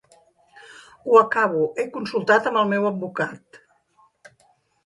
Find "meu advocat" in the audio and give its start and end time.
2.75-3.63